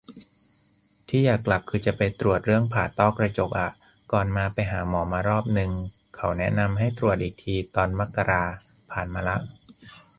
[1.07, 3.69] ที่อยากกลับคือจะไปตรวจเรื่องผ่าต้อกระจกอะ
[4.11, 5.71] ก่อนมาไปหาหมอมารอบนึง
[6.15, 8.43] เขาแนะนำให้ตรวจอีกทีตอนมกรา
[8.91, 9.37] ผ่านมาละ